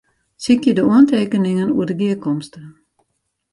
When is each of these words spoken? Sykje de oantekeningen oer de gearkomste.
Sykje 0.43 0.71
de 0.77 0.83
oantekeningen 0.91 1.73
oer 1.77 1.87
de 1.89 1.95
gearkomste. 1.99 2.61